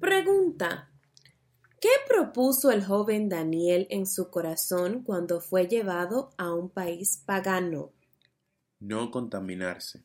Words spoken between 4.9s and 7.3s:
cuando fue llevado a un país